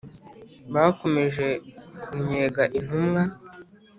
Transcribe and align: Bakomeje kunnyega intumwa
Bakomeje 0.73 1.45
kunnyega 2.03 2.63
intumwa 2.77 3.21